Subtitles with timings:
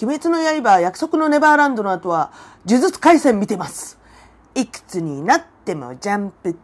[0.00, 2.30] 鬼滅の刃、約束のネバーランドの後は、
[2.64, 3.98] 呪術回戦見てます。
[4.54, 6.56] いくつになってもジャンプ。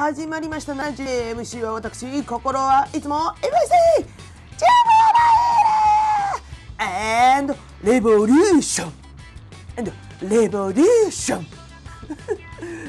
[0.00, 0.74] 始まりました。
[0.74, 3.42] ナンチ MC は私、心はいつも MC!
[3.42, 3.44] ジ
[4.56, 4.66] ム
[6.78, 8.92] ライラー !and レボリューション
[9.76, 11.46] !and レボリューション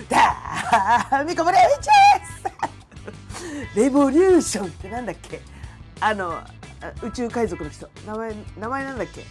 [0.08, 1.58] だーみこぶれ
[3.76, 5.42] レボリューションってなんだっけ?
[6.00, 6.42] あの、
[7.04, 7.90] 宇宙海賊の人。
[8.08, 9.26] 名前、名前なんだっけ?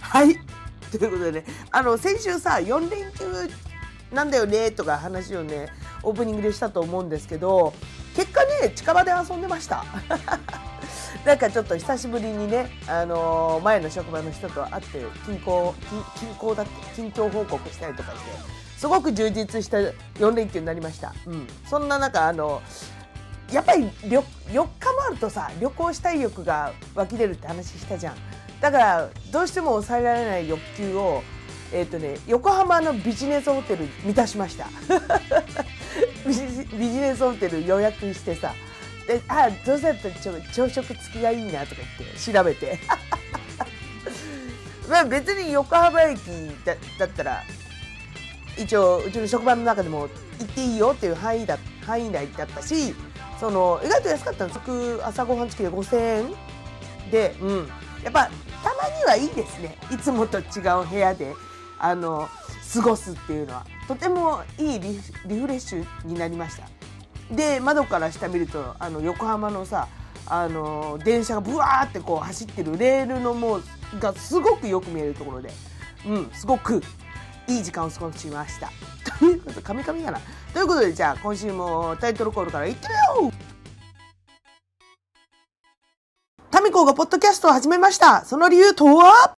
[0.00, 0.34] はい。
[0.90, 3.69] ということでね、あの、先週さ、4連休
[4.12, 5.68] なんだよねとか話をね、
[6.02, 7.72] オープニングでしたと思うんですけど、
[8.16, 9.84] 結果ね、近場で遊んでました。
[11.24, 18.20] なんかちょっと久しぶりにね、あのー前の職場の人と会って近況近近況だって近況報告したりとかして
[18.78, 22.62] すごく充実した4連休になりました、うん、そんな中あの
[23.52, 24.22] やっぱり旅4
[24.52, 24.68] 日も
[25.08, 28.14] あるとさ旅行したい欲が湧き出るって話したじゃん。
[28.60, 31.22] だからどうしても抑えられない欲求を
[31.72, 34.66] えっ、とね横浜のビジネスホテル満たしました。
[36.26, 38.54] ビジビジネスホテル予約してさ
[39.06, 40.14] であどうせだったら
[40.52, 42.78] 朝食付きがいいなとか言って調べて。
[44.88, 46.18] まあ別に横浜駅
[46.64, 47.42] だだったら
[48.56, 50.08] 一応うちの職場の中でも
[50.38, 52.94] 行っていいよっていう範囲だ範囲内だったし
[53.38, 56.34] その意外と安かったんです僕朝ごはん付きで5000円。
[57.10, 57.56] で、うん、
[58.04, 58.30] やっぱ
[58.62, 59.76] たまにはいいですね。
[59.90, 60.42] いつもと違
[60.82, 61.34] う部屋で。
[61.80, 62.28] あの
[62.72, 66.68] 過ごすっていうのはとてもいいリフレッシュになりました
[67.34, 69.88] で窓から下見るとあの横浜のさ
[70.26, 73.62] あの電車がブワーってこう走ってるレールのもう
[73.98, 75.50] がすごくよく見えるところで、
[76.06, 76.82] うん、すごく
[77.48, 78.70] いい時間を過ごしました。
[79.18, 80.20] ということカミカミやな。
[80.52, 83.32] ということでじゃあ今週もタイトルコールからいってみよう
[86.50, 88.24] タミコがポッドキャストを始めました。
[88.24, 89.34] その理由とは？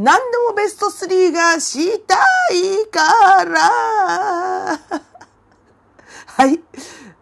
[0.00, 2.14] 何でもベスト3がした
[2.54, 3.58] いから。
[6.24, 6.60] はい。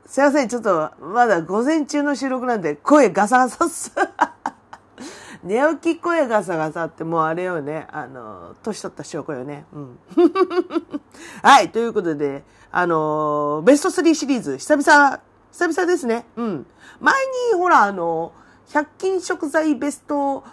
[0.04, 0.48] すいません。
[0.48, 3.90] ちょっと、まだ午前中の収録なんで、声ガサガサっす。
[5.42, 7.88] 寝起き声ガサガサってもうあれよね。
[7.90, 9.64] あの、年取った証拠よね。
[9.72, 9.98] うん。
[11.42, 11.72] はい。
[11.72, 15.20] ということで、あの、ベスト3シリーズ、久々、
[15.50, 16.26] 久々ですね。
[16.36, 16.66] うん。
[17.00, 17.14] 前
[17.54, 18.32] に、ほら、あの、
[18.68, 20.44] 100均食材ベスト、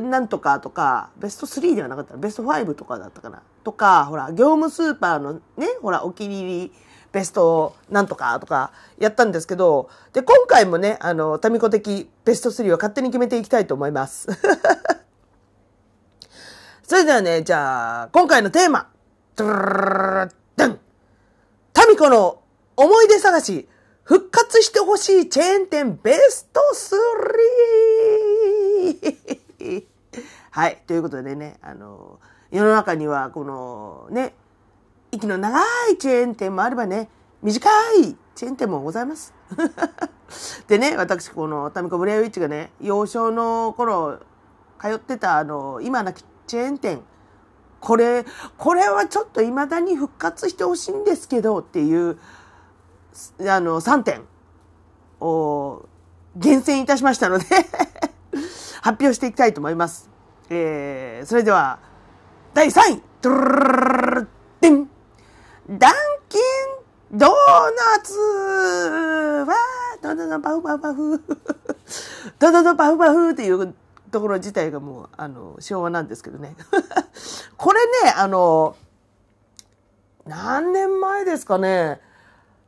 [0.00, 3.42] なんとかとか、ベスト3ではなかったベスト5とかだったかな。
[3.64, 6.72] とか、ほら、業務スーパーのね、ほら、お気に入り
[7.12, 14.28] ベストなんとかとかやったんですけど、で、今回もね、あの、タミコ的ベスト3を勝手に決めていきたいと思います。
[16.82, 18.88] それではね、じゃあ、今回のテーマ。
[19.34, 20.78] ドゥルルルルルドン
[21.72, 22.42] タミコの
[22.76, 23.68] 思い出探し、
[24.04, 26.60] 復活してほしいチェーン店ベスト
[28.98, 29.41] 3!
[30.50, 30.82] はい。
[30.86, 34.34] ということでね、あの、世の中には、この、ね、
[35.10, 37.08] 息の長いチェーン店もあればね、
[37.42, 37.68] 短
[38.02, 39.34] いチェーン店もございます。
[40.68, 44.18] でね、私、この、タミコブレイウィッチがね、幼少の頃、
[44.80, 47.02] 通ってた、あの、今なきチェーン店、
[47.80, 48.24] これ、
[48.58, 52.18] これはちょっと未だに復活してほしいんですけどっていう、
[53.40, 54.22] あの、3点
[55.20, 55.86] を
[56.36, 57.44] 厳選いたしましたので
[58.82, 60.10] 発表していきたいと思います。
[60.50, 61.78] えー、それでは、
[62.54, 64.28] 第3位ドゥルル
[64.60, 64.88] ルン
[65.70, 65.92] ダン
[66.28, 66.40] キン
[67.12, 69.54] ドーナツは、
[70.02, 71.22] ドドドパフパフパフ。
[72.38, 73.74] ドドドパフパフっていう
[74.10, 76.56] ところ自体がもう、あの、昭和なんですけどね。
[77.56, 78.76] これね、あの、
[80.26, 82.00] 何年前ですかね。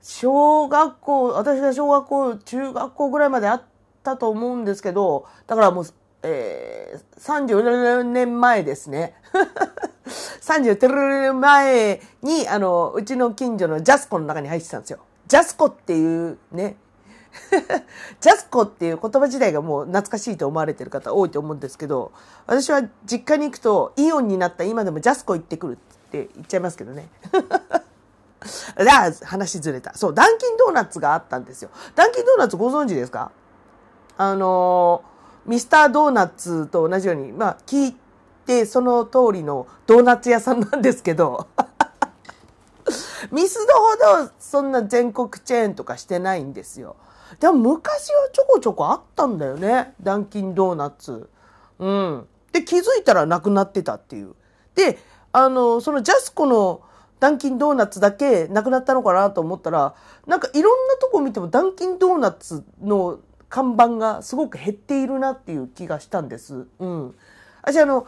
[0.03, 3.63] 小学校、私が小学校、中学校ぐらいまであっ
[4.05, 5.87] たと思うんですけど、だからもう、
[6.23, 9.15] えー、34年前ですね。
[10.41, 10.89] 34
[11.33, 14.99] 年前に、あの、うちの近所のジャスコの中に入ってたんですよ。
[15.27, 16.77] ジャスコっていうね、
[18.21, 22.12] ジャスコっていう言葉自体がもう懐かしいと思われてる方多いと思うんですけど、
[22.47, 27.09] 私は実家に行くとイオンになった今でもジャスコ行ってくるって言っちゃいますけどね。
[28.79, 29.95] じゃあ話ずれた。
[29.95, 31.71] そう、ダンキンドーナツがあったんですよ。
[31.95, 33.33] ダンキンドーナツご存知ですか？
[34.17, 35.03] あの
[35.47, 37.97] ミスタードーナツと同じように、まあ聞い
[38.47, 41.47] てその通りのドーナツ屋さんなんですけど、
[43.33, 46.97] ミスドほどそんな全国チェーンとかしてないんですよ。
[47.41, 49.95] でも昔はちょこちょこあったんだよね。
[50.03, 51.29] ダンキンドーナツ。
[51.79, 52.27] うん。
[52.53, 54.35] で、気づいたらなくなってたっていう。
[54.75, 54.99] で、
[55.33, 56.83] あの、そのジャスコの
[57.19, 59.95] ダンキンドーナツだけなくなったのかなと思ったら、
[60.27, 63.19] なんかいろんなとこ見てもダンキンドーナツの
[63.55, 66.67] 看板がすごく減っているなっていう気がしたんです。
[66.81, 67.15] うん。
[67.62, 68.05] 私あの、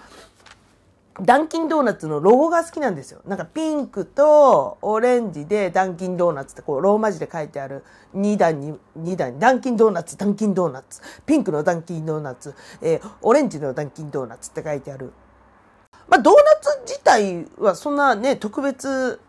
[1.22, 3.20] ダンキンドーナツのロゴが好きなんですよ。
[3.28, 7.84] なんかピンクとオレンジでダンキンドーナツってこうローマ字で書いてある
[8.16, 12.52] 2段に、2段ダンキンドーナツ、ダンキンドーナツ、ピンクのダンキンドーナツ、
[12.82, 15.12] えー、オレンジのダンキンドーナツって書いてある。
[16.08, 19.20] まあドーナツ自体はそんなね、特別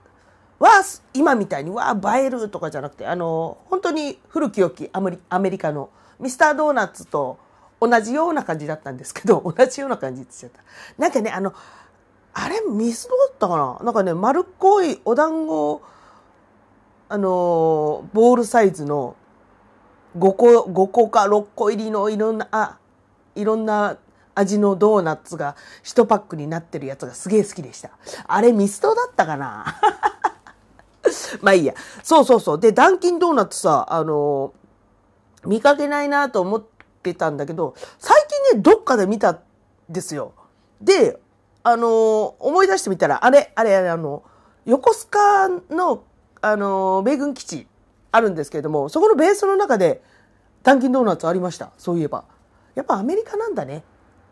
[0.58, 0.72] は
[1.14, 5.00] 今みたいにわあ映えるとかじゃなくて、あの、本当に古き良きア
[5.40, 7.38] メリカのミスタードーナツと
[7.80, 11.02] 同じような感じだったんですけど、 同じような感じって言っちゃった。
[11.02, 11.54] なんかね、あの、
[12.34, 13.80] あれ、ミスドだったかな？
[13.84, 15.82] なんかね、丸っこいお団子、
[17.10, 19.16] あの、ボールサイズの
[20.18, 22.78] 5個、5個か6個入りのいろんな、あ、
[23.36, 23.98] いろんな
[24.36, 27.92] 味のドーナツが1パックになってるやつがすげえ好きでした。
[28.28, 29.66] あれミスドだったかな？
[31.42, 31.74] まあいいや。
[32.04, 32.60] そうそうそう。
[32.60, 34.54] で、ダンキンドーナツさ、あの、
[35.48, 36.64] 見かけないなと思っ
[37.04, 38.22] てたんだけど、最
[38.52, 39.40] 近ね、どっかで見たん
[39.90, 40.34] ですよ。
[40.82, 41.20] で、
[41.64, 44.24] あの、思い出してみたら、あれ、あれ、あれ、あの、
[44.66, 46.04] 横須賀の、
[46.42, 47.68] あの、米軍基地
[48.12, 50.04] あるんですけれども、そこのベースの中で、
[50.64, 51.72] ダンキンドーナツありました。
[51.78, 52.26] そういえば。
[52.76, 53.84] やっぱアメリカなんだね。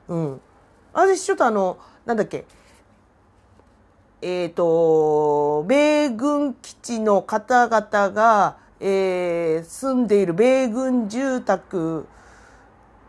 [0.07, 0.41] うん。
[0.93, 2.45] 私ちょっとあの、なんだっけ、
[4.21, 12.07] えっ、ー、と、米軍基地の方々が、えー、住んでいる米軍住宅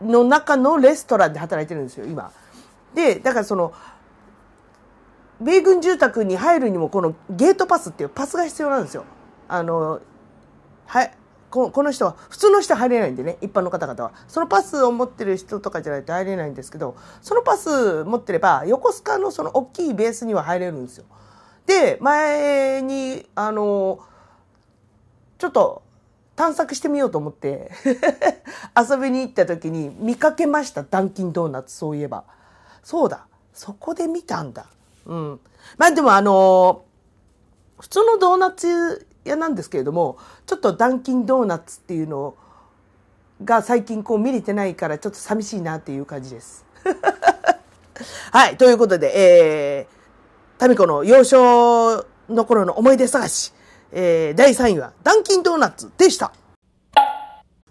[0.01, 2.31] の中のレストランで働いてるんですよ、今。
[2.93, 3.73] で、だからその、
[5.39, 9.03] 米軍住宅に入るにもこのゲートパスっていうパスが必要なんですよ。
[9.47, 10.01] あの、
[10.85, 11.11] はい、
[11.49, 14.11] この人は、普通の人は入れないんでね、一般の方々は。
[14.27, 21.05] そのパスを持ってる人とかじゃないと入れないんですけど、そのパス持ってれば、横須賀のその大きいベースには入れるんですよ。
[21.65, 23.99] で、前に、あの、
[25.37, 25.83] ちょっと
[26.35, 27.71] 探索してみようと思って
[28.77, 32.23] 遊びに行った時に見かけました、ダンキンドーナツ、そういえば。
[32.83, 34.67] そうだ、そこで見たんだ。
[35.05, 35.39] うん。
[35.77, 42.35] まあでもあのー、普通のドーナツ屋なんですけれども、ちょっとダンキンドーナツっていうの
[43.43, 46.65] が最近こう見れてないからちょっと寂しいなっていう感じです。
[48.31, 48.57] はい。
[48.57, 53.53] ということで、えー、タミコの幼少の頃の思い出探し、
[53.91, 56.31] えー、第3位はダンキンドーナツでした。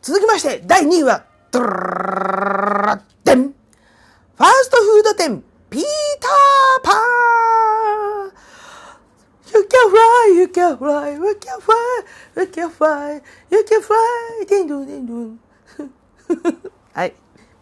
[0.02, 5.82] 続きまして、第2位は、ドルルルルルルデンファーストフード店ピー
[6.20, 8.32] ターパン
[9.54, 11.72] !You can fly, you can fly, you can fly,
[12.36, 15.40] you can fly, you can fly, デンドンデンドン。
[16.92, 17.14] はい。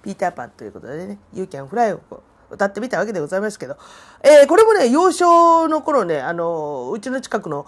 [0.02, 3.76] ピーターパンということでね、You can fly を歌ってみたわけでございますけど、
[4.22, 7.66] えー、これもね、幼少の頃ね、あの、うちの近くの、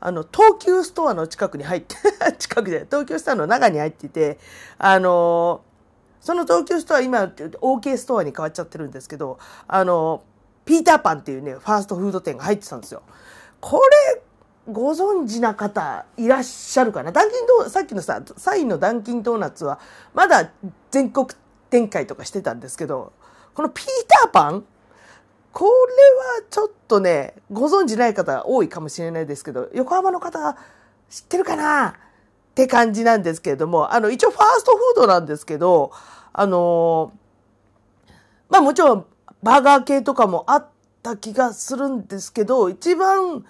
[0.00, 1.96] あの、東急ストアの近くに入って
[2.38, 4.38] 近くで、東急ストアの中に入ってて、
[4.78, 5.62] あの、
[6.20, 10.22] その東急ストア今 OK ストアに変わっちゃってるんですけど、あの、
[10.64, 13.02] ピーターパンっていうね、ファーストフード店が入ってたんですよ。
[13.60, 13.80] こ
[14.14, 14.22] れ、
[14.70, 17.10] ご存知な方いらっしゃるかな？
[17.10, 19.80] ダンキンドー、さっきのさ、サインのダンキンドーナツは、
[20.12, 20.50] まだ
[20.90, 21.28] 全国
[21.70, 23.12] 展開とかしてたんですけど、
[23.54, 24.64] このピーターパン
[25.52, 25.70] これ
[26.40, 30.56] はちょっとね、ご存知ない方多いかもしれないですけど、横浜の方
[31.08, 31.88] 知ってるかな？
[31.88, 31.94] っ
[32.54, 35.92] て感じなんですけれども、あの、一応ファーストフードなんですけど、
[36.32, 37.12] あの
[38.48, 39.06] まあもちろん
[39.42, 40.66] バーガー系とかもあっ
[41.02, 43.44] た気がするんですけど、一番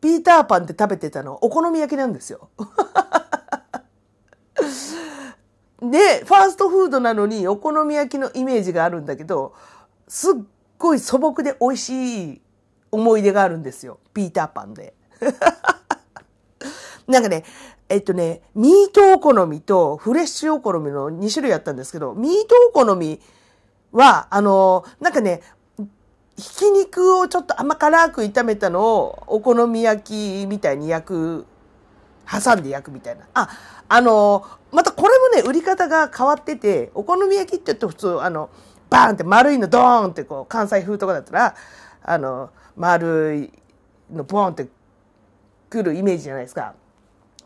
[0.00, 2.48] ピーターパンで食べてたのはお好み焼きなんですよ。
[5.80, 9.54] で、 ファーストフードなのにお好み焼きのイメージがあるんだけど、
[10.06, 10.34] すっ
[10.78, 12.40] ごい素朴で美味しい
[12.90, 13.98] 思い出があるんですよ。
[14.14, 14.94] ピーターパンで。
[17.06, 17.44] なんかね、
[17.88, 23.20] えっとね、ミートお好みとフレッシュお好みの2種類あったんですけど、ミートお好み
[23.92, 25.42] は、あの、なんかね、
[26.36, 31.46] ひき肉をちょっと甘辛く炒めたのをお好み焼きみたいに焼く、
[32.30, 33.26] 挟んで焼くみたいな。
[33.34, 33.48] あ、
[33.88, 38.50] あの、またこれもね、売り方が変わってて、お好み焼きって言うと普通、あの、
[38.90, 41.54] バーンって丸いのドーンってこう、関西風とかだったら、
[42.02, 43.52] あの、丸い
[44.12, 44.68] のボーンって
[45.68, 46.74] くるイメージじゃないですか。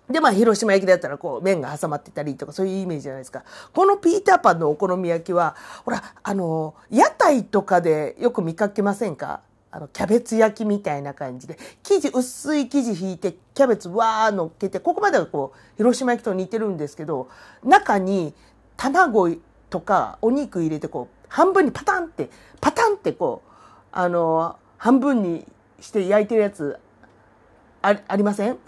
[0.09, 3.45] で、まあ、広島焼きだったら、こう、麺が挟まってたりとか、そういうイメージじゃないですか。
[3.73, 9.41] このピーターパンのお好み焼きは、ほら、あの、屋台とかでよく見かけませんか？
[9.71, 17.29] あの、キャベツ焼きみたいな感じで、生地、薄い生地引いて、キャベツわー乗っけて、ここまではこう、広島焼きと似てるんですけど、
[17.65, 18.35] 中に
[18.77, 19.31] 卵
[19.71, 22.29] とかお肉入れて、こう、半分にパタンって、
[22.61, 23.51] パタンってこう、
[23.91, 25.47] あの、半分に
[25.81, 26.79] して焼いてるやつ、
[27.81, 28.59] あありません？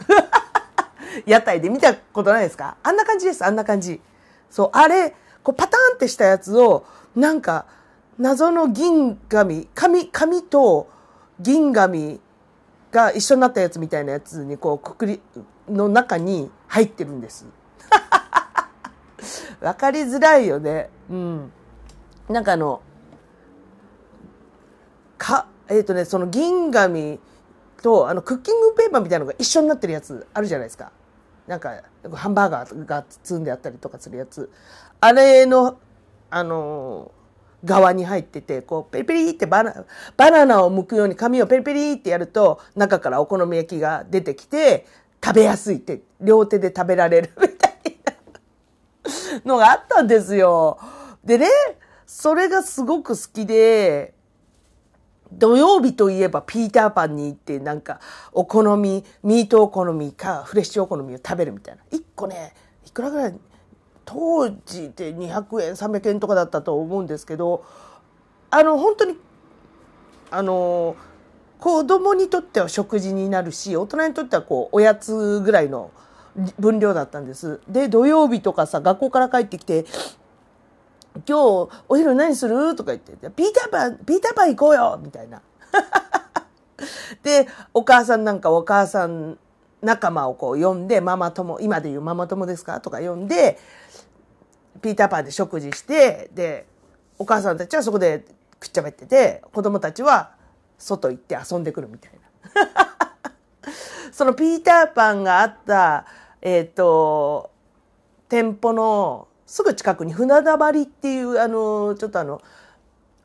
[1.26, 2.76] 屋台で見たことないですか？
[2.83, 4.00] あんな感じです、あんな感じ。
[4.49, 7.66] そう、あれ、こうパターンってしたやつを、なんか、
[8.18, 10.88] 謎の銀紙、紙、紙と
[11.40, 12.18] 銀紙
[12.92, 15.21] が一緒になったやつみたいなやつに、こう、くくり、
[15.68, 17.44] の中に入ってるんです。
[19.61, 20.88] わかりづらいよね。
[21.11, 21.52] うん。
[22.28, 22.81] なんかあの、
[25.19, 27.21] か、えっ、ー、とね、その銀紙
[27.83, 30.93] と、あの、クッキングペーパーみたいなのが一緒になってるやつあるじゃないですか。
[31.47, 34.50] なんか、ハンバーガーが包んであったりとかするやつ。
[35.00, 35.78] あれの、
[36.31, 39.85] あのー、側に入ってて、こう、ペリペリってバナ
[40.16, 44.87] バナナを剥くように紙をペリペリってやると、中からお好み焼きが出てきて、
[45.23, 50.78] 食べやすいって、両手で食べられるみたいなのがあったんですよ。
[51.23, 51.49] でね、
[52.06, 54.14] それがすごく好きで、
[55.32, 58.00] 土曜日といえばピーターパンに行ってなんか
[58.32, 61.82] お好み、ミートお好みかフレッシュお好みを食べるみたいな。
[61.90, 62.54] 一個ね、
[62.87, 63.34] いくらぐらい、
[64.04, 67.64] 当時で200円、300円とかだったと思うんですけど、
[68.50, 69.16] あの、本当に、
[70.30, 70.96] あの、
[71.58, 75.90] 子供にとっては食事になるし、大人にとってはこう、おやつぐらいの
[76.58, 77.61] 分量だったんです。
[77.68, 79.87] で、土曜日とかさ、学校から帰ってきて、
[81.26, 82.75] 今日お昼何する？
[82.75, 85.42] とか言って、ピーターパン、ピーターパン行こうよみたいな。
[87.23, 89.38] で、お母さんなんかお母さん
[89.80, 92.80] 仲間をこう呼んで、ママ友、今で言うママ友ですか？
[92.80, 93.59] とか呼んで、
[94.83, 96.66] ピーターパンで食事して、で、
[97.18, 98.25] お母さんたちはそこで
[98.59, 100.33] くっちゃべってて、子供たちは
[100.78, 102.21] 外行って遊んでくるみたいな。
[104.12, 106.06] そのピーターパンがあった、
[106.42, 107.50] えっ、ー、と、
[108.28, 112.40] 店舗のすぐ近くに船田張りっていう、あの、ちょっとあの、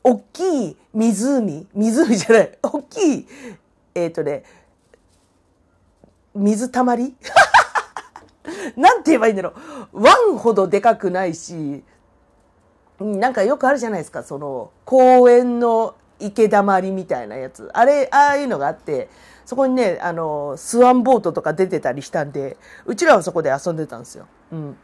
[0.02, 3.26] 大きい湖、湖じゃない、大きい、
[3.94, 4.44] えっ、ー、とね、
[6.34, 7.14] 水たまり？
[8.76, 9.52] なんて言えばいいんだろ
[9.92, 10.02] う。
[10.02, 11.84] 湾ほどでかくないし、
[12.98, 17.70] なんかよくあるじゃないですか、その、公園の池だまりみたいなやつ。
[17.72, 19.08] あれ、ああいうのがあって、
[19.44, 24.26] そこにね、あの、スワンボートとか出てたりしたんで、うちらはそこで遊んでたんですよ。
[24.52, 24.76] うん。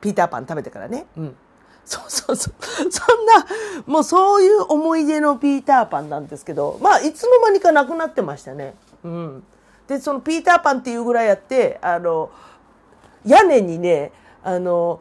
[0.00, 1.06] ピーターパン食べてからね。
[1.16, 1.36] うん。
[1.84, 2.54] そうそうそう。
[2.90, 3.46] そんな、
[3.86, 8.74] もうそういう思い出のピーターパンなんですけど、まあ、いつの間にかなくなってましたね。
[9.02, 9.42] うん。
[9.88, 12.30] で、そのピーターパンっていうぐらいやって、あの、
[13.24, 14.12] 屋根にね、
[14.44, 15.00] あの、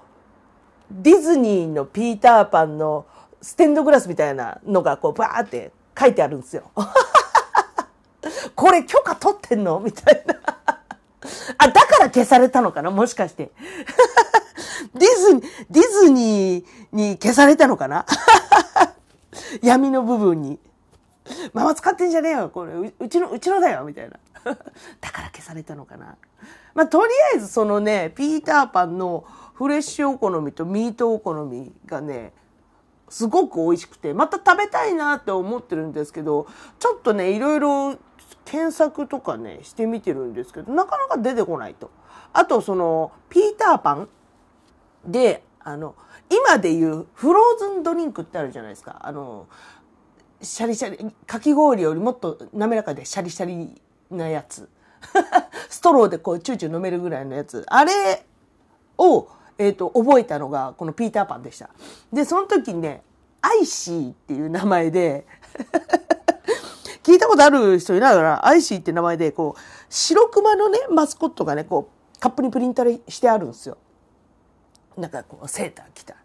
[0.91, 3.05] ディズニーのピーターパンの
[3.41, 6.63] ステンドグラスみたいなのがこうバーって書いてあるんですよ。
[8.55, 9.79] これ許可取ってんの？
[9.79, 10.35] みたいな。
[11.57, 12.89] あ、だから消されたのかな？
[12.89, 13.51] もしかして。
[14.93, 18.05] ディズニー、ディズニーに消されたのかな？
[19.61, 20.59] 闇の部分に。
[21.53, 22.73] ママ使ってんじゃねえよ、これ。
[22.73, 24.17] うちの、うちのだよ、みたいな。
[24.43, 26.15] だから消されたのかな。
[26.73, 32.33] まあ、とりあえずそのね、ピーターパンのフレッシュお好みとミートお好みがね、
[33.09, 36.47] すごく美味しくて、また食べたいなって思ってるんですけど、
[36.79, 37.97] ちょっとね、いろいろ
[38.45, 41.91] 検索とかね、してみてるんですけど、なかなか出てこないと。
[42.33, 44.09] あと、その、ピーターパン
[45.11, 45.95] で、あの、
[46.29, 48.99] 今で言うフローズンドリンクってあるじゃないですか。
[49.01, 49.47] あの、
[50.41, 54.69] シャリシャリ、かき氷よりもっと滑らかでシャリシャリなやつ。
[55.69, 57.65] ストローでこうチューチュー飲めるぐらいのやつ。
[57.67, 58.25] あれ
[58.97, 61.69] を、えっ、ー、と、覚えたのがこのピーターパンでした。
[62.13, 63.03] で、その時にね、
[63.41, 65.25] アイシーっていう名前で
[67.03, 73.77] 聞いたことある人いるかな、アイシーって名前で、こう、白熊のね、マスコットがね、こう、カップにプリントしてあるんですよ。
[74.99, 76.15] なんかこうセーター着た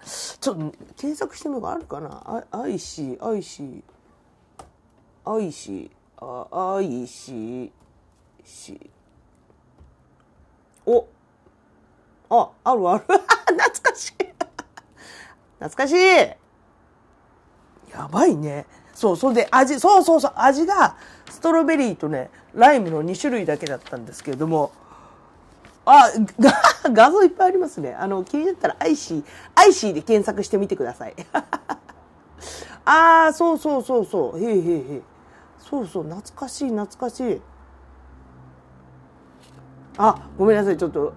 [0.40, 2.44] ちょっと検索してみようあるかな？
[2.50, 3.82] あいしあいし
[5.24, 5.90] あいし
[6.20, 7.72] あいし
[8.44, 8.90] し
[10.86, 11.06] お、
[12.28, 13.04] あ、あるある。
[13.08, 14.12] 懐かしい。
[15.58, 15.96] 懐かしい。
[17.90, 18.66] やばいね。
[18.94, 20.96] そう、それで味、そうそうそう、味が
[21.30, 24.72] ストロベリーとね、ライムの2種類だけだったんですけれども、
[25.86, 26.10] あ、
[26.90, 27.94] 画像いっぱいありますね。
[27.94, 29.24] あの、気になったらアイシー、
[29.54, 31.14] アイシーで検索してみてください。
[32.84, 34.38] ああ、そうそうそうそう。
[34.38, 35.02] へえへえへえ。
[35.58, 37.42] そうそう、懐かしい、懐かしい。
[39.96, 41.12] あ、ごめんなさい、ちょっと。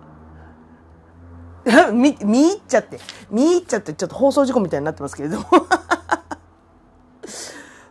[1.93, 3.00] 見、見入っちゃって。
[3.29, 5.45] 見入っちゃって、ちょっと放送事故みたいになってますけれども。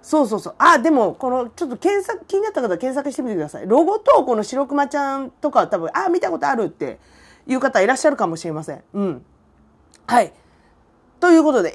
[0.07, 0.55] そうそうそう。
[0.59, 3.67] あ、でも、この、ちょっと検索、気になった方は検索してみてください。
[3.67, 7.01] ロゴと、この白熊ちゃんとか多分、あ、見たことあるって
[7.49, 8.85] いう方いらっしゃるかもしれません。
[8.95, 9.27] うん。
[10.07, 10.33] はい。
[11.19, 11.73] ということで、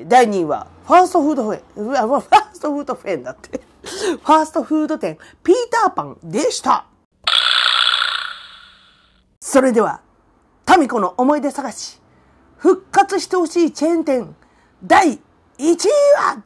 [0.00, 3.60] えー、第2位は、ファーストフードフェン、うわファーストフードフェンだって。
[3.86, 6.86] ファーストフード店、ピーターパンでした。
[9.38, 10.00] それでは、
[10.64, 12.00] タミコの思い出探し、
[12.56, 14.34] 復活してほしいチェーン店、
[14.82, 15.20] 第1
[15.60, 16.42] 位は、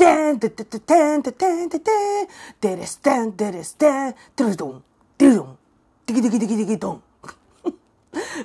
[0.00, 1.90] ルテンテテテテンテテンテテ
[2.22, 2.28] ン
[2.60, 4.82] デレステンデレステンデルドン
[5.18, 5.58] デルドン
[6.06, 7.02] デキデキデキデキドン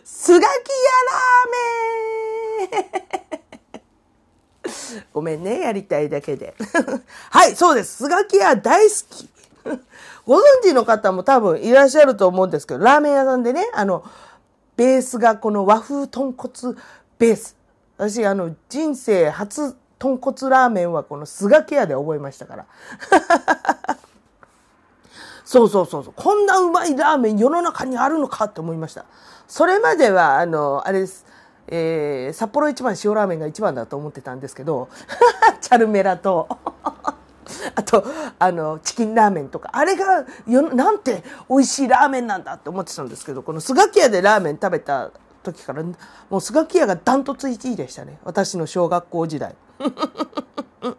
[0.03, 3.05] スガキヤラーメン
[5.13, 6.55] ごめんね、やりたいだけで。
[7.29, 7.97] はい、そうです。
[7.97, 9.29] スガキ屋大好き。
[10.25, 14.03] ご存知の方も多分いらっしゃると思うんですけど、ラーメン屋さんでね、あの、
[14.75, 16.75] ベースがこの和風豚骨
[17.17, 17.55] ベース。
[17.97, 22.65] 私、あの、人生初豚骨ラーメンはこのスガキ屋で覚えましたから。
[25.45, 26.13] そうそうそうそう。
[26.15, 29.05] こんなうまいラーメン世の中にあるのかって思いました。
[29.47, 31.25] それまでは、あの、あれです。
[31.67, 34.89] えー、札幌一番塩ラーメンが一番だと思ってたんですけど、
[35.61, 36.47] チャルメラと、
[37.75, 38.03] あと、
[38.39, 45.11] あの、チキンラーメンとか、あれがよ、なんて美味しいラーメンなんだって思ってたんですけど、このスガキ屋でラーメン食べた
[45.43, 45.83] 時から、
[46.29, 48.20] もうスガキ屋がダントツ1位でしたね。
[48.24, 49.55] 私の小学校時代。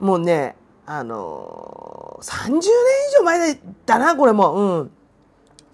[0.00, 2.62] もうね、あのー、30年以
[3.18, 4.54] 上前だな、これも。
[4.54, 4.90] うん。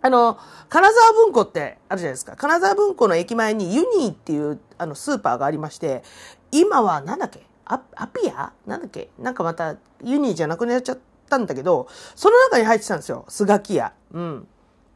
[0.02, 0.38] あの、
[0.68, 2.36] 金沢文庫ってあるじゃないですか。
[2.36, 6.02] 金沢文庫の駅前にユニーっていうあのスーパーがありまして、
[6.50, 7.46] 今はなんだっけ？
[7.64, 8.52] アピア？
[8.66, 9.08] なんだっけ？
[9.18, 10.98] なんかまたユニーじゃなくなっちゃっ
[11.30, 13.24] たんだけど、その中に入ってたんですよ。
[13.28, 13.94] スガキ屋。
[14.12, 14.48] うん。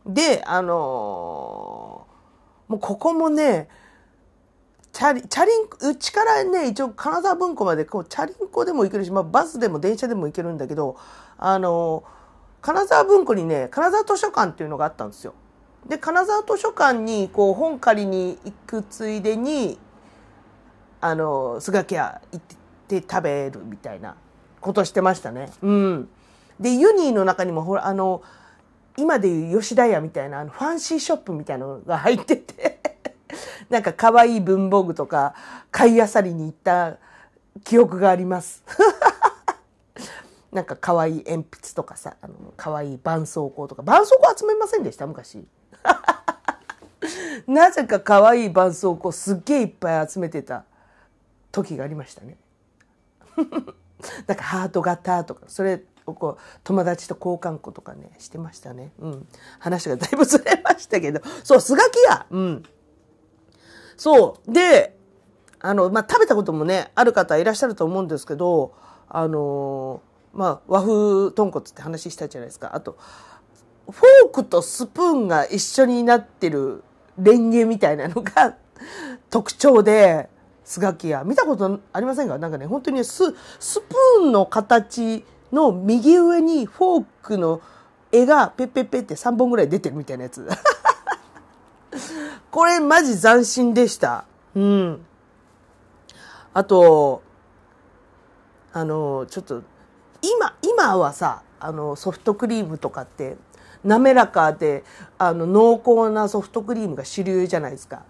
[0.04, 3.68] で、あのー、もうここもね、
[4.92, 5.50] チャリ、チャリ
[5.86, 10.96] ン、うちからね、一応金沢文庫までこう、チャリンコでも行けるし、まあバスでも電車でも行けるんだけど、
[11.36, 12.02] あの
[12.60, 15.34] 金沢文庫にね、金沢図書館っていうのがあったんですよ。
[15.88, 19.78] で、金沢図書館にこう本借りに行くついでに、
[21.00, 22.56] あの、スガキ屋行っ
[22.88, 24.16] て食べるみたいな
[24.60, 25.50] ことしてましたね。
[25.62, 26.08] うん。
[26.58, 28.22] で、ユニーの中にもほら、あの、
[28.98, 32.77] 今でいう吉田屋みたいなあのファンシーショップみたいなのが入ってて
[33.70, 35.34] なんか可愛い文房具とか
[35.70, 36.96] 買いあさりに行った
[37.64, 38.62] 記憶があります。
[40.52, 45.06] なんか可愛い鉛筆とかさ、あの、可愛い絆創膏とか、絆創膏集めませんでした？
[45.06, 45.46] 昔。
[47.46, 50.64] なぜか可愛い絆創膏すっげえいっぱい集めてた
[51.52, 52.38] 時がありましたね。
[54.26, 58.92] なんかハート型とか、それをこう、友達と交換庫とかね、してましたね。
[59.00, 59.28] うん。
[59.58, 61.20] 話がだいぶずれましたけど。
[61.44, 62.62] そう、スガキ屋うん。
[63.98, 64.52] そう。
[64.52, 64.96] で、
[65.60, 68.72] あの、まあ、食べたこともね、ある方いらっしゃると思うんですけど、
[69.08, 72.74] あのまあ、和風豚骨って話したじゃないですか。
[72.74, 72.96] あと、
[73.90, 76.84] フォークとスプーンが一緒になってる
[77.18, 78.56] レンゲみたいなのが
[79.30, 80.28] 特徴で、
[80.64, 81.24] スガキ屋。
[81.24, 82.38] 見たことありませんか？
[82.38, 87.62] なんかね、本当にス、スプーンの形の右上にフォークの
[88.12, 90.46] 絵がペッペッペって3本ぐらい出てるみたいなやつ。
[92.50, 94.24] これマジ斬新でした。
[94.54, 95.06] うん。
[96.54, 97.22] あと、
[98.72, 99.62] あの、ちょっと
[100.22, 103.36] 今、今はさ、あの、ソフトクリームとかって、
[103.84, 104.84] 滑らかで、
[105.18, 108.04] あの、濃厚なソフトクリームが主流じゃないですか。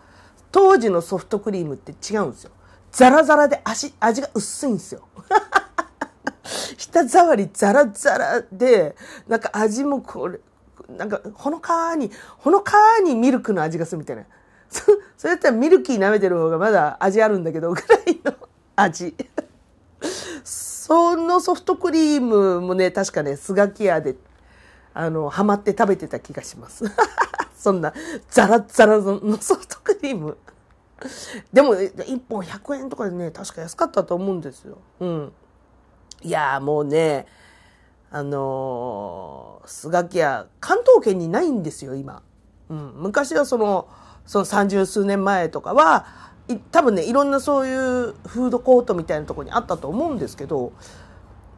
[0.51, 2.51] 当時のソフトクリームって違うんですよ。
[2.91, 5.09] ザラザラで味、味が薄いんですよ。
[6.79, 8.97] 舌触りザラザラで、
[9.27, 10.41] なんか味もこれ、
[10.89, 14.25] なんかほのかに、ほのかにミルクの味がするみたいな。
[14.71, 14.83] そ、
[15.17, 18.35] それやったらミルキー舐めてる方がまだ味あるんだけど、ぐらいの
[18.77, 19.15] 味。
[20.45, 24.17] そのソフトクリームもね、確かね、スガキ屋で、
[24.95, 26.85] あの、ハマって食べてた気がします。
[27.55, 27.93] そんな、
[28.31, 30.39] ザラザラのソフトクリーム。
[31.53, 34.79] でも、1本100円とかでね、確か安かったと思うんですよ。
[35.01, 35.33] うん。
[36.23, 37.27] いやもうね、
[38.11, 42.23] あのー、スガキ屋、関東圏にないんですよ、今。
[42.71, 42.93] うん。
[42.97, 43.89] 昔はその、
[44.27, 46.07] その三十数年前とかは、
[46.71, 50.73] 多分ね、いろんなそういうフードコートみたいなとこにあったと思うんですけど、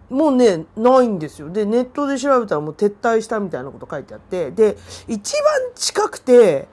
[0.08, 1.50] もうね、ないんですよ。
[1.50, 6.66] で、ネットで調べたらもう撤退したみたいなこと書いてあって、で、一番近くて、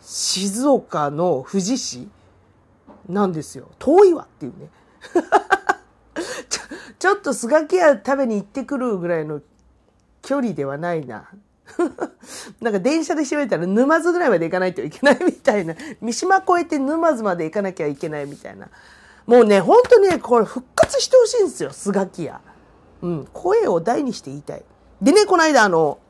[0.00, 2.08] 静岡の富士市
[3.08, 3.68] なんですよ。
[3.78, 4.70] 遠いわっていうね。
[7.06, 9.40] ちょっとスガキ屋食べに行ってくるぐらいの
[10.22, 11.28] 距離ではないな。
[12.60, 15.76] なんか電車で調べたら沼津ぐらいまで行かないといけないみたいな。
[16.00, 18.68] 三島越えて沼津まで行かなきゃいけないみたいな。
[19.24, 22.40] もうね、本当にね、これ復活してほしいんですよ、スガキ屋。
[23.02, 24.64] うん、声を大にして言いたい。
[25.00, 26.00] でね、この間あの、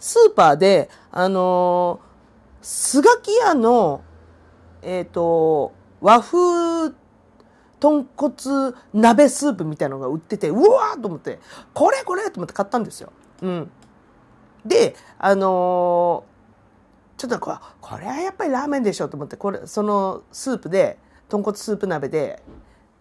[0.00, 4.02] スーパーで、あのー、スガキ屋の、
[4.82, 6.92] えっ、ー、と、和風
[7.80, 11.40] 豚骨鍋スープみたいなのが売ってて、うわーと思って、
[11.74, 13.12] これこれと思って買ったんですよ。
[13.42, 13.70] うん。
[14.64, 22.42] で、あのー、ちょっとここれはやっぱりラーメンでしょと思って、これ、そのスープで、豚骨スープ鍋で、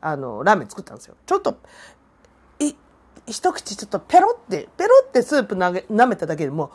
[0.02, 1.16] あの、ラーメン作ったんですよ。
[1.26, 1.58] ちょっと、
[3.30, 6.72] 一口ちょっとペロって、ペロってスープなげ舐めただけでも、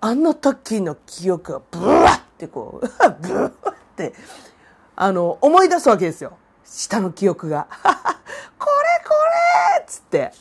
[0.00, 2.86] あの時の記憶がブワッってこう、
[3.20, 4.12] ブワッって、
[4.94, 6.36] あの、思い出すわけですよ。
[6.66, 7.68] 下の記憶が。
[7.82, 7.92] これ
[8.58, 9.14] こ
[9.78, 10.32] れっつって。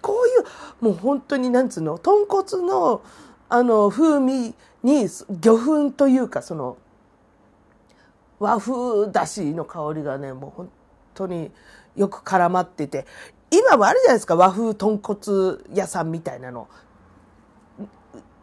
[0.00, 3.02] こういう、もう本当になんつうの、豚骨の、
[3.48, 6.78] あの、風味に、魚粉というか、その、
[8.38, 10.70] 和風だしの香りがね、もう本
[11.14, 11.52] 当に
[11.94, 13.06] よく絡まってて、
[13.50, 16.68] 今もあるじゃないですか、和風豚骨屋さんみたいなの。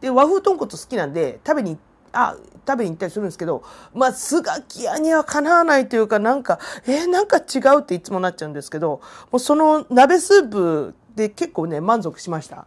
[0.02, 1.80] で、和風豚骨好きなんで、食べに行っ、
[2.14, 2.36] あ、
[2.68, 12.66] 食べに行ったりするんですけど、まあ、スガキ屋にはかなわないというか、なんか、えー、なんか違うっていつもなっちゃうんですけど、もうその鍋スープで結構ね、満足しました。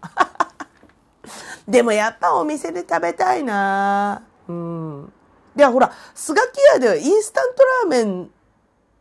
[1.68, 5.12] でもやっぱお店で食べたいなうん。
[5.54, 8.30] で、ほら、スガキ屋ではインスタントラーメン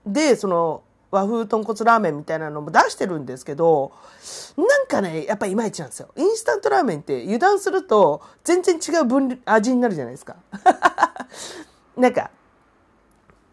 [0.05, 3.91] で、その、和風豚骨ラーメンみたいなのも出してるんですけど、
[4.57, 6.09] なんかね、やっぱいまいちなんですよ。
[6.15, 10.35] インスタントラーメンって油断すると全然違う分味になるじゃないですか。
[11.97, 12.31] なんか、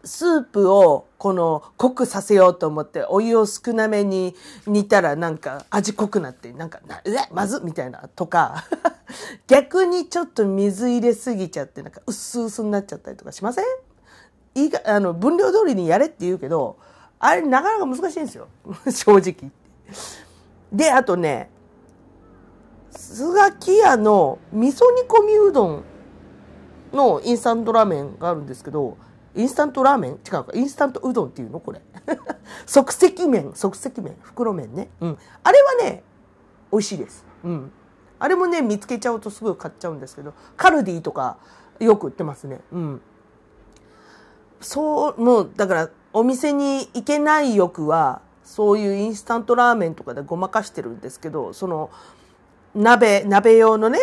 [0.03, 8.63] スープをこの濃くさせようと思ってお湯を少なめに煮たらなんか味濃くなってなんか、うわ、まずみたいなとか、
[9.47, 13.65] 逆にちょっと水入れすぎちゃってなんか薄々になっちゃったりとかしません？
[14.55, 16.77] いいか、あの、分量通りにやれって言うけど、
[17.19, 18.47] あれなかなか難しいんですよ。
[18.89, 19.51] 正直
[20.71, 21.49] で、あとね、
[22.91, 25.83] スガキ屋の味噌煮込みうどん
[26.91, 28.97] のインスタントラーメンがあるんですけど、
[29.35, 30.11] インスタントラーメン？
[30.13, 31.59] 違うか、インスタントうどんっていうの？
[31.59, 31.81] これ。
[32.65, 34.89] 即席麺、即席麺、袋麺ね。
[34.99, 35.17] うん。
[35.43, 36.03] あれはね、
[36.71, 37.25] 美味しいです。
[37.43, 37.71] うん。
[38.19, 41.37] あれもね、見つけちゃうとすぐ買っちゃうんですけど、カルディとか
[41.79, 42.61] よく売ってますね。
[42.71, 43.01] うん。
[44.59, 51.91] そう、もう、だから、お店に行けない欲は、そういうインスタントラーメンとかでごまかしてるんですけど、その、
[52.73, 53.99] 鍋、鍋用のね、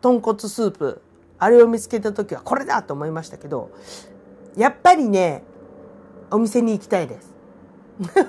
[0.00, 1.02] 豚骨スープ、
[1.40, 3.72] あれを見つけた時はこれだと思いましたけど、
[4.56, 5.42] やっぱりね、
[6.30, 7.32] お店に行きたいです。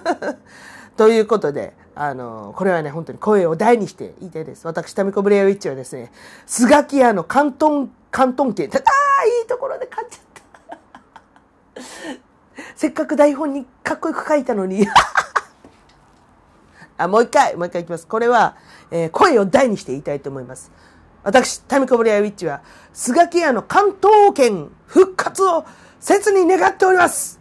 [0.97, 4.65] ということで、あの、これはね、本当に声を大にして言いたいです。
[4.65, 6.11] 私、タミコブレアウィッチはですね、
[6.47, 10.21] スガキ屋の関東、関東圏、ああ、いいところで買っちゃっ
[12.15, 12.30] た。
[12.75, 14.87] せっかく台本にかっこよく書いたのに
[16.97, 18.05] あ、もう一回、もう一回いきます。
[18.05, 18.55] これは、
[18.91, 20.71] えー、声を大にして言いたいと思います。
[21.23, 22.61] 私、タミコブリアウィッチは、
[22.93, 25.65] スガキ屋の関東圏復活を
[25.99, 27.39] 切に願っております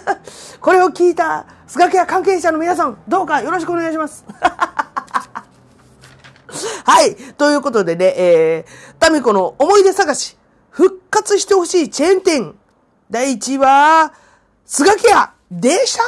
[0.60, 4.24] これを聞いた、スガキ屋関係者の皆さん、どうかよろしくお願いします
[6.84, 7.16] はい。
[7.36, 10.38] ということでね、えー、タミコの思い出探し、
[10.70, 12.54] 復活してほしいチェーン店。
[13.10, 14.12] 第1位は、
[14.66, 16.02] スガキ屋でした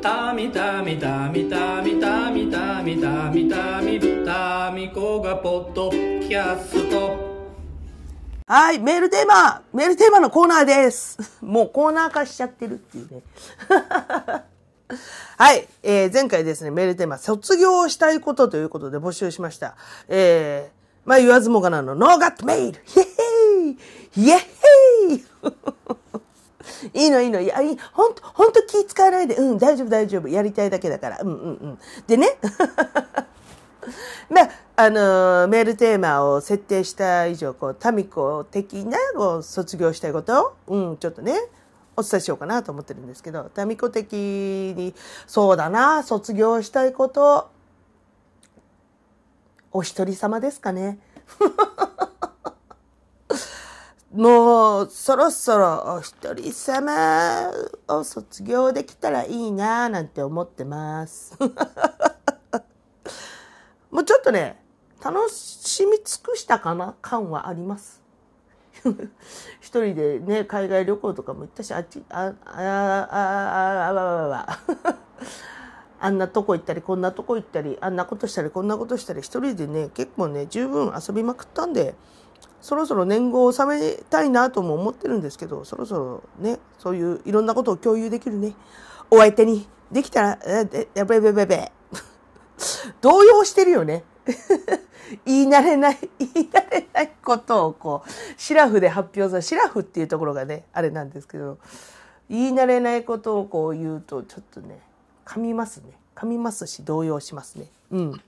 [0.00, 7.28] たみたみたみたみたみたみたみたみたみこがポッドキャスト
[8.46, 11.18] はい、メールテーマメールテーマのコーナーです。
[11.42, 13.20] もうコーナー化しちゃってるっていうね。
[15.36, 19.76] はい、えー、前回ですね、メールテーマ、卒業したいことということで募集しました。
[20.08, 23.18] えー、まあ言わずもがなの、 No got mail イェ
[23.70, 23.78] イ
[24.16, 24.44] イェヘ
[25.14, 25.24] イ
[27.04, 27.40] いいのいいの。
[27.40, 27.56] いや、
[27.92, 29.36] ほんと、ほんと気使わないで。
[29.36, 30.28] うん、大丈夫大丈夫。
[30.28, 31.18] やりたいだけだから。
[31.20, 31.78] うんうんうん。
[32.06, 32.38] でね。
[34.30, 40.56] まあ、あのー、メールテーマを設定した以上、こう、タミコ的な、こう、卒業したいこと？
[40.66, 41.40] うん、ちょっとね、
[41.96, 44.94] お伝えしようかなと思ってるんですけど、タミコ的に、
[45.26, 47.48] そうだな、卒業したいこと、
[49.72, 50.98] お一人様ですかね。
[54.12, 57.50] もう、そろそろお一人様
[57.88, 61.36] を卒業できたらいいななんて思ってます。
[63.90, 64.64] もうちょっとね、
[65.04, 66.94] 楽しみ尽くしたかな？
[67.02, 68.02] 感はあります。
[69.60, 74.96] 一人でね、海外旅行とかも行ったし、あっち、ああ、あ、あ、あ、あ、あ、あ、
[76.00, 81.94] あんなとこ行ったり、こんなとこ行ったり、あんなことしたり、こんなことしたり、一人でね、結構ね、十分遊びまくったんで、
[82.60, 88.54] そろそろ年号を収めたいなとも思ってるんですけど、そろそろね、そういういろんなことを共有できるね、
[89.10, 91.72] お相手にできたら、え、やべべべべ。
[93.00, 94.04] 動揺してるよね。
[95.24, 99.42] 言い慣れない、 言い慣れないことをこう、シラフで発表する。
[99.42, 101.58] シラフっていうところがね、あれなんですけど、
[102.28, 104.82] 言い慣れないことをこう言うと、ちょっとね、
[105.24, 105.92] 噛みますね。
[106.14, 107.70] 噛みますし、動揺しますね。
[107.90, 108.20] うん。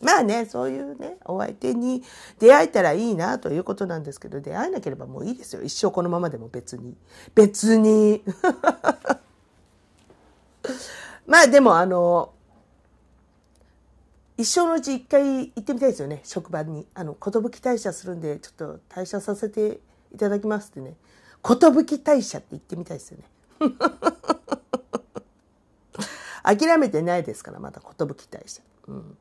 [0.00, 2.02] まあね、そういうね、お相手に
[2.38, 5.62] 出会えたらいいなということなんですけど、出会えなければもういいですよ。
[5.62, 6.94] 一生このままでも別に。
[7.34, 8.22] 別に。
[11.26, 12.32] まあでもあの、
[14.36, 16.86] 一生のうち一回行ってみたいですよね、職場に。
[16.94, 19.80] あの、寿退社するんで、ちょっと退社させて
[20.12, 20.94] いただきますってね。
[21.42, 21.54] 寿
[21.96, 23.24] 退社って言ってみたいですよね。
[26.44, 28.62] 諦めてないですから、まだ寿退社。
[28.88, 29.16] うん。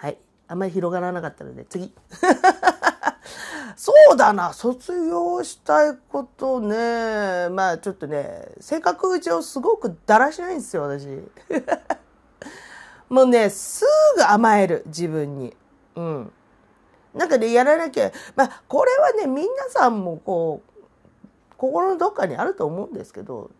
[0.00, 0.18] はい。
[0.48, 1.94] あんまり広がらなかったので、次。
[3.76, 7.50] そうだな、卒業したいことね。
[7.50, 11.06] まあちょっとね、性格上すごくだらしないんですよ、私。
[13.10, 13.84] もうね、す
[14.16, 15.54] ぐ甘える、自分に。
[15.96, 16.32] うん。
[17.12, 20.82] なんかね、やらなきゃ、まあ、これはね、皆さんもこう、
[21.58, 23.50] 心のどっかにあると思うんですけど、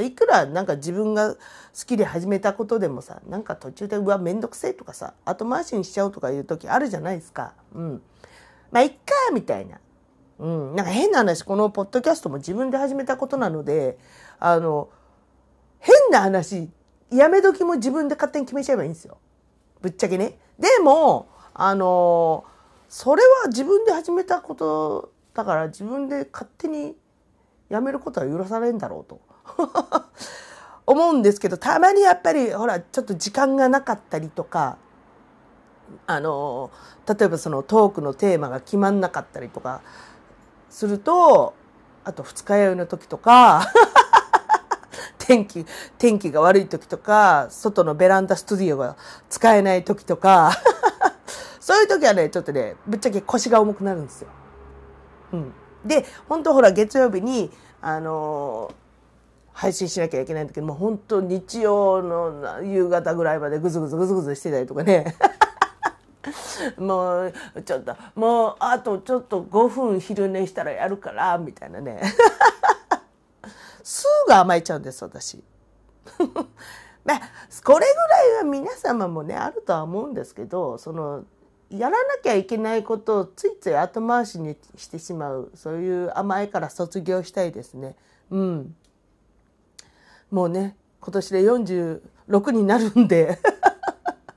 [0.00, 1.38] いくらなんか自分が好
[1.86, 7.54] きで始めたことでもさ、なんか途中で、うわ、めんどくせえとかさ、後回しにしちゃうとかいう時あるじゃないですか。
[7.74, 8.02] うん。
[8.70, 8.96] まあ、いっか、
[9.32, 9.78] みたいな。
[10.38, 10.76] うん。
[10.76, 13.98] なんか変な話、このポッドキャストも自分で始めたことなので、
[14.38, 14.88] あの、
[15.78, 16.70] 変な話、
[17.10, 19.18] やめ時も自分で勝手に決めちゃえばいいんですよ。
[19.82, 20.38] ぶっちゃけね。
[20.58, 22.44] でも、あの、
[22.88, 26.94] それは自分で始めたことだから自分で勝手に
[27.70, 29.20] やめることは許されんだろうと
[30.86, 34.76] 思うんですけど、たまにやっぱりほら、ちょっと時間がなかったりとか、
[36.06, 36.70] あの、
[37.06, 39.80] 例えばそのトークのテーマが決まんなかったりとか
[40.70, 41.54] すると、
[42.04, 43.72] あと二日酔いの時とか
[45.18, 45.64] 天気、
[45.98, 48.96] 天気が悪い時とか、外のベランダスタジオが
[49.28, 50.52] 使えない時とか
[51.60, 54.28] そういう時はね、ちょっとね、ぶっちゃけ腰が重くなるんですよ。
[55.32, 55.54] うん。
[55.84, 58.72] で、本当ほら、月曜日に、あの、
[59.52, 65.14] 配信しなきゃいけないんだけど、もう本当日曜の夕方ぐらいまでぐずぐずぐずぐずしてたりとかね。
[66.78, 67.32] もう、
[67.64, 72.00] ちょっと、もう、あとちょっと5分昼寝したらやるから、みたいなね。
[73.82, 75.42] すぐ甘えちゃうんです、私。
[77.04, 77.20] まあ、
[77.64, 81.24] これぐらいは皆様もね、あるとは思うんですけど、その、
[81.68, 87.96] やらなきゃいけないことをついつい後回しにしてしまう、そういう甘えから卒業したいですね。
[88.30, 88.76] うん。
[90.32, 93.38] もうね、今年で46になるんで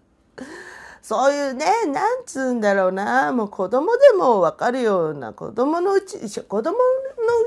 [1.01, 6.77] そういうね、なんつうんだろうな、もう子供でもわかるような、子供のうち、子供の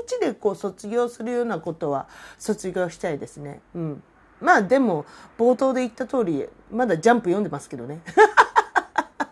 [0.01, 2.07] うちでこう卒業するようなことは
[2.39, 3.61] 卒業したいですね。
[3.75, 4.03] うん。
[4.41, 5.05] まあでも、
[5.37, 8.01] 冒頭で言った通り、まだジャンプ読んでますけどね。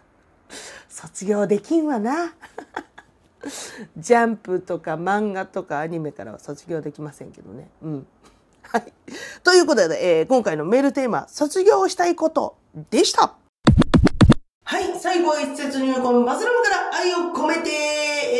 [0.89, 2.33] 卒業できんわな。
[3.97, 7.69] ジャンプとか漫画とかアニメからは卒業できませんけどね。
[7.81, 8.07] うん。
[8.71, 8.93] はい。
[9.43, 12.57] ということで、えー、今回のメールテーマ、卒業したいこと
[12.89, 13.33] でした。
[14.69, 17.69] はい、最後は一節入魂バズルムから愛を込めて、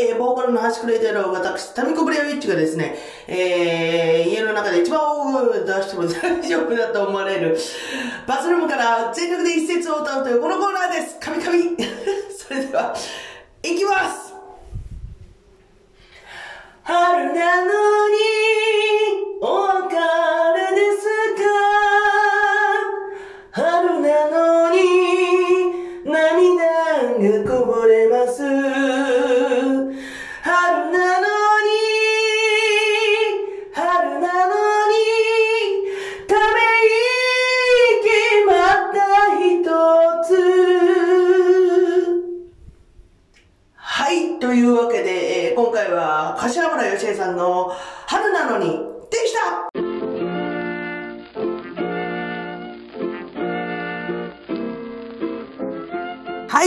[0.10, 7.58] えー、ボーカルの端くれてる私、タミコブレアウィッチがですね、えー、家の中で一番大声を出しても大丈夫だと思われる、
[8.28, 11.18] バズルムから全力で一節を歌うというこのコーナーです。
[11.18, 11.78] カミカミ
[12.38, 12.94] それでは、
[13.64, 14.36] いきます
[16.84, 17.72] 春なの
[18.10, 18.47] に、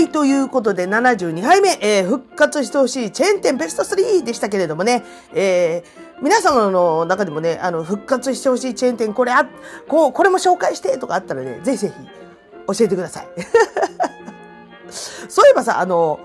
[0.00, 9.46] はい、ということで72杯目、えー、復活してほしいチェーン店ベスト3でしたけれどもね、えー、皆様の中でもね、あの、復活してほしいチェーン店、これあ、
[9.88, 11.94] こう、これも紹介してとかあったらね、ぜひぜひ
[12.78, 13.28] 教えてください。
[15.28, 16.18] そういえばさ、あの、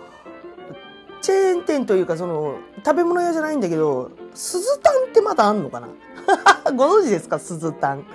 [1.22, 5.88] チェーン店というか、その、食べ物屋じゃないんだけど、鈴タンってまだあんのかな？
[6.76, 7.39] ご存知ですか？
[7.39, 8.06] 鈴タン。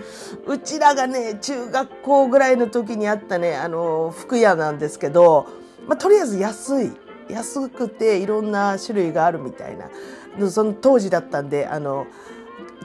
[0.46, 5.46] うちらがね、中学校ぐらいの時にあったね、あの、服屋なんですけど、
[5.88, 6.92] まあ、とりあえず安い。
[7.28, 9.88] 安くていろんな種類があるみたいな。
[10.50, 12.06] その当時だったんで、あの、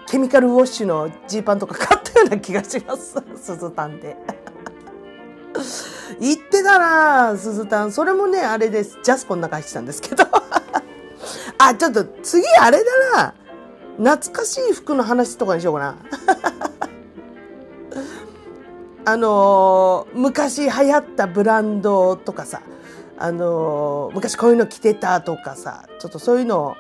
[0.08, 3.16] ケミカルウォッシュのジーパンとか買ったような気がします。
[3.36, 4.16] 鈴タンで。
[6.20, 7.92] 行ってたな鈴タン。
[7.92, 9.00] それもね、あれです。
[9.04, 10.24] ジャスコの中入ってたんですけど。
[11.58, 13.34] あ、ちょっと次あれだな。
[13.98, 15.96] 懐かしい服の話とかにしようかな。
[19.08, 22.62] あのー、昔流行ったブランドとかさ、
[23.18, 26.76] あのー、昔こういうの着てたとかさ、ちょっとそういうのを、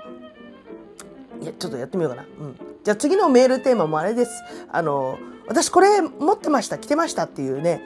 [1.42, 2.28] いや、ちょっとやってみようかな。
[2.40, 2.56] うん。
[2.84, 4.32] じゃあ次のメールテーマもあれです。
[4.72, 7.82] あのー、私これ持ってました、着てましたっていうね、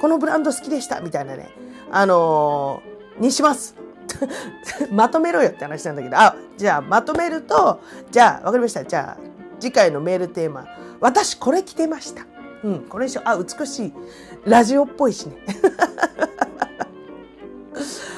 [0.00, 1.50] このブランド好きでしたみたいなね、
[1.90, 2.82] あの
[3.18, 3.74] にします。
[4.90, 8.84] まとめろよって話なんだけど、あ、じゃあまとめると、じゃあわかりました。
[8.84, 9.22] じゃあ
[9.60, 10.66] 次回のメールテーマ、
[11.00, 12.26] 私これ着てました。
[12.64, 13.28] うん、これにしよう。
[13.28, 13.92] あ、美しい。
[14.44, 15.36] ラジオっぽいしね。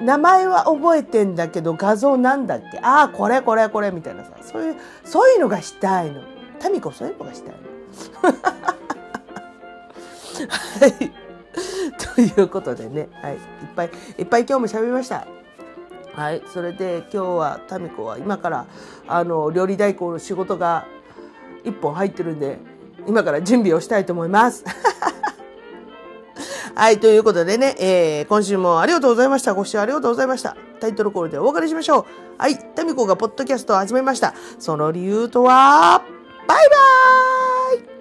[0.00, 2.78] 名前は覚えてんだけど画像なんだっけ？
[2.82, 6.20] ああ、これこれこれみたいなさ、そういう、そういうのがしたいの。
[6.60, 7.58] タミコそういうのがしたいの。
[10.80, 11.28] はい。
[12.14, 13.40] ということでね、はい、いっ
[13.74, 15.26] ぱいいっぱい今日も喋りました。
[16.18, 18.66] はい、それで今日はタミコは今から
[19.06, 20.84] あの料理代行の仕事が
[21.64, 22.58] 一本入ってるんで
[23.06, 24.64] 今から準備をしたいと思います。
[26.74, 29.54] はい、ということでね、えー、今週もありがとうございました。
[29.54, 30.56] ご視聴ありがとうございました。
[30.80, 32.04] タイトルコールでお別れしましょう。
[32.36, 34.34] はい、タミコがポッドキャストを始めました。
[34.58, 36.02] その理由とは、
[36.48, 36.58] バイ
[37.78, 37.97] バーイ